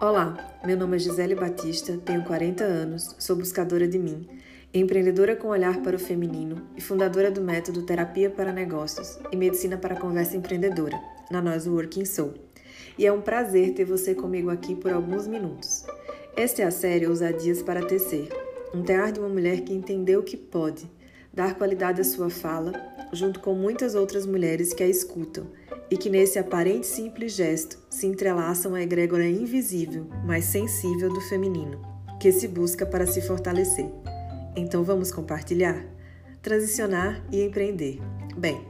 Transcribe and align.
Olá, 0.00 0.60
meu 0.64 0.76
nome 0.76 0.94
é 0.94 1.00
Gisele 1.00 1.34
Batista, 1.34 1.98
tenho 2.04 2.22
40 2.22 2.62
anos, 2.62 3.16
sou 3.18 3.34
buscadora 3.34 3.88
de 3.88 3.98
mim, 3.98 4.28
empreendedora 4.72 5.34
com 5.34 5.48
olhar 5.48 5.82
para 5.82 5.96
o 5.96 5.98
feminino 5.98 6.68
e 6.76 6.80
fundadora 6.80 7.32
do 7.32 7.40
método 7.40 7.82
Terapia 7.82 8.30
para 8.30 8.52
Negócios 8.52 9.18
e 9.32 9.36
Medicina 9.36 9.76
para 9.76 9.96
Conversa 9.96 10.36
Empreendedora, 10.36 10.96
na 11.28 11.42
Nós 11.42 11.66
Working 11.66 12.04
Soul. 12.04 12.34
E 12.96 13.08
é 13.08 13.12
um 13.12 13.20
prazer 13.20 13.74
ter 13.74 13.84
você 13.84 14.14
comigo 14.14 14.50
aqui 14.50 14.76
por 14.76 14.92
alguns 14.92 15.26
minutos. 15.26 15.84
Esta 16.36 16.62
é 16.62 16.66
a 16.66 16.70
série 16.70 17.08
Ousadias 17.08 17.60
para 17.60 17.84
Tecer, 17.84 18.28
um 18.72 18.84
tear 18.84 19.10
de 19.10 19.18
uma 19.18 19.28
mulher 19.28 19.62
que 19.62 19.74
entendeu 19.74 20.22
que 20.22 20.36
pode 20.36 20.88
dar 21.34 21.56
qualidade 21.56 22.00
à 22.00 22.04
sua 22.04 22.30
fala, 22.30 22.72
junto 23.12 23.40
com 23.40 23.52
muitas 23.52 23.96
outras 23.96 24.26
mulheres 24.26 24.72
que 24.72 24.84
a 24.84 24.88
escutam 24.88 25.48
e 25.90 25.96
que 25.96 26.10
nesse 26.10 26.38
aparente 26.38 26.86
simples 26.86 27.32
gesto 27.32 27.78
se 27.88 28.06
entrelaçam 28.06 28.74
a 28.74 28.82
egrégora 28.82 29.26
invisível, 29.26 30.06
mas 30.24 30.44
sensível 30.44 31.08
do 31.08 31.20
feminino, 31.22 31.80
que 32.20 32.30
se 32.30 32.46
busca 32.46 32.84
para 32.84 33.06
se 33.06 33.20
fortalecer. 33.22 33.90
Então 34.56 34.82
vamos 34.82 35.10
compartilhar? 35.10 35.84
Transicionar 36.42 37.24
e 37.32 37.42
empreender. 37.42 38.00
Bem, 38.36 38.60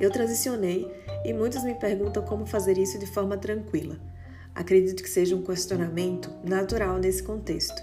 eu 0.00 0.10
transicionei 0.10 0.90
e 1.24 1.32
muitos 1.32 1.62
me 1.62 1.74
perguntam 1.74 2.24
como 2.24 2.46
fazer 2.46 2.78
isso 2.78 2.98
de 2.98 3.06
forma 3.06 3.36
tranquila. 3.36 4.00
Acredito 4.54 5.02
que 5.02 5.08
seja 5.08 5.36
um 5.36 5.42
questionamento 5.42 6.30
natural 6.44 6.98
nesse 6.98 7.22
contexto. 7.22 7.82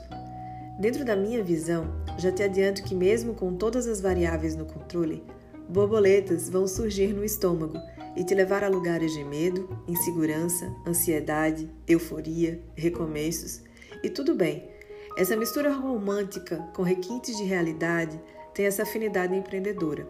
Dentro 0.80 1.04
da 1.04 1.16
minha 1.16 1.44
visão, 1.44 1.88
já 2.18 2.32
te 2.32 2.44
adianto 2.44 2.84
que, 2.84 2.94
mesmo 2.94 3.34
com 3.34 3.56
todas 3.56 3.88
as 3.88 4.00
variáveis 4.00 4.56
no 4.56 4.66
controle, 4.66 5.24
borboletas 5.70 6.50
vão 6.50 6.68
surgir 6.68 7.14
no 7.14 7.24
estômago 7.24 7.78
e 8.16 8.24
te 8.24 8.34
levar 8.34 8.64
a 8.64 8.68
lugares 8.68 9.14
de 9.14 9.24
medo, 9.24 9.70
insegurança, 9.88 10.76
ansiedade, 10.86 11.70
euforia, 11.88 12.62
recomeços. 12.76 13.62
E 14.04 14.10
tudo 14.10 14.34
bem, 14.34 14.68
essa 15.16 15.38
mistura 15.38 15.72
romântica 15.72 16.58
com 16.76 16.82
requintes 16.82 17.38
de 17.38 17.44
realidade 17.44 18.20
tem 18.54 18.66
essa 18.66 18.84
afinidade 18.84 19.36
empreendedora. 19.36 20.08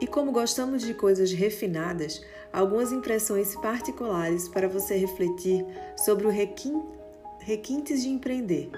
E 0.00 0.06
como 0.06 0.30
gostamos 0.30 0.82
de 0.82 0.94
coisas 0.94 1.32
refinadas, 1.32 2.22
algumas 2.52 2.92
impressões 2.92 3.56
particulares 3.56 4.48
para 4.48 4.68
você 4.68 4.96
refletir 4.96 5.66
sobre 5.96 6.26
o 6.26 6.30
requin... 6.30 6.80
requintes 7.40 8.02
de 8.02 8.08
empreender. 8.08 8.70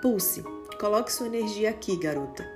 Pulse, 0.00 0.44
coloque 0.78 1.12
sua 1.12 1.26
energia 1.26 1.70
aqui, 1.70 1.96
garota. 1.98 2.53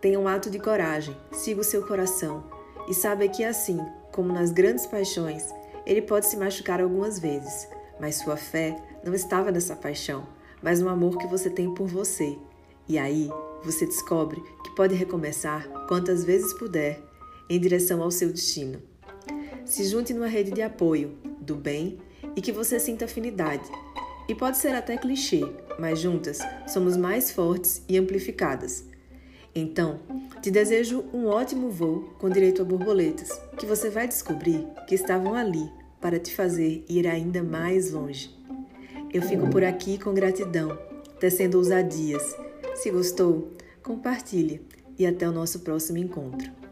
Tenha 0.00 0.18
um 0.18 0.28
ato 0.28 0.48
de 0.48 0.58
coragem, 0.58 1.16
siga 1.32 1.60
o 1.60 1.64
seu 1.64 1.84
coração 1.86 2.44
e 2.88 2.94
sabe 2.94 3.28
que 3.28 3.42
assim, 3.42 3.78
como 4.12 4.32
nas 4.32 4.52
grandes 4.52 4.86
paixões, 4.86 5.52
ele 5.84 6.02
pode 6.02 6.26
se 6.26 6.36
machucar 6.36 6.80
algumas 6.80 7.18
vezes, 7.18 7.68
mas 8.00 8.16
sua 8.16 8.36
fé 8.36 8.76
não 9.04 9.12
estava 9.12 9.50
nessa 9.50 9.74
paixão, 9.74 10.26
mas 10.62 10.80
no 10.80 10.88
amor 10.88 11.18
que 11.18 11.26
você 11.26 11.50
tem 11.50 11.74
por 11.74 11.88
você. 11.88 12.38
E 12.88 12.96
aí, 12.96 13.28
você 13.62 13.86
descobre 13.86 14.40
que 14.62 14.74
pode 14.74 14.94
recomeçar 14.94 15.68
quantas 15.88 16.24
vezes 16.24 16.52
puder 16.54 17.00
em 17.50 17.58
direção 17.58 18.02
ao 18.02 18.10
seu 18.10 18.32
destino. 18.32 18.80
Se 19.64 19.84
junte 19.84 20.14
numa 20.14 20.28
rede 20.28 20.52
de 20.52 20.62
apoio, 20.62 21.18
do 21.40 21.54
bem 21.54 21.98
e 22.36 22.40
que 22.40 22.52
você 22.52 22.78
sinta 22.78 23.04
afinidade. 23.06 23.68
E 24.28 24.34
pode 24.34 24.58
ser 24.58 24.74
até 24.74 24.96
clichê, 24.96 25.42
mas 25.78 25.98
juntas 25.98 26.38
somos 26.66 26.96
mais 26.96 27.30
fortes 27.30 27.82
e 27.88 27.98
amplificadas. 27.98 28.84
Então, 29.54 30.00
te 30.40 30.50
desejo 30.50 31.04
um 31.12 31.26
ótimo 31.26 31.70
voo 31.70 32.14
com 32.18 32.28
direito 32.30 32.62
a 32.62 32.64
borboletas, 32.64 33.30
que 33.58 33.66
você 33.66 33.90
vai 33.90 34.06
descobrir 34.06 34.66
que 34.86 34.94
estavam 34.94 35.34
ali 35.34 35.68
para 36.00 36.18
te 36.18 36.34
fazer 36.34 36.84
ir 36.88 37.06
ainda 37.06 37.42
mais 37.42 37.90
longe. 37.90 38.36
Eu 39.12 39.22
fico 39.22 39.48
por 39.48 39.64
aqui 39.64 39.98
com 39.98 40.12
gratidão, 40.12 40.78
tecendo 41.18 41.56
ousadias. 41.58 42.36
Se 42.74 42.90
gostou, 42.90 43.52
compartilhe 43.82 44.60
e 44.98 45.06
até 45.06 45.28
o 45.28 45.32
nosso 45.32 45.60
próximo 45.60 45.98
encontro. 45.98 46.67